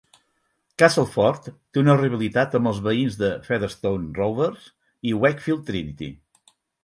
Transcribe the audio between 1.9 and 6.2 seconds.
rivalitat amb els veïns de Featherstone Rovers i Wakefield Trinity.